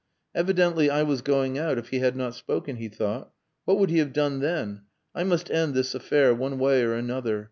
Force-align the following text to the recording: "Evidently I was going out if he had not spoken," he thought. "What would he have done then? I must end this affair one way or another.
"Evidently 0.33 0.89
I 0.89 1.03
was 1.03 1.21
going 1.21 1.59
out 1.59 1.77
if 1.77 1.89
he 1.89 1.99
had 1.99 2.15
not 2.15 2.33
spoken," 2.33 2.77
he 2.77 2.89
thought. 2.89 3.31
"What 3.65 3.77
would 3.77 3.91
he 3.91 3.99
have 3.99 4.13
done 4.13 4.39
then? 4.39 4.81
I 5.13 5.23
must 5.23 5.51
end 5.51 5.75
this 5.75 5.93
affair 5.93 6.33
one 6.33 6.57
way 6.57 6.83
or 6.83 6.95
another. 6.95 7.39